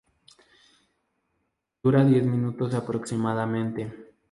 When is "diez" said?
2.03-2.25